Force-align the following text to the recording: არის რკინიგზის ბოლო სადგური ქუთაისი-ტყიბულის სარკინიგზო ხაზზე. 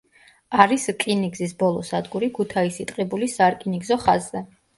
არის 0.63 0.85
რკინიგზის 0.95 1.53
ბოლო 1.59 1.83
სადგური 1.91 2.31
ქუთაისი-ტყიბულის 2.39 3.37
სარკინიგზო 3.43 4.01
ხაზზე. 4.09 4.45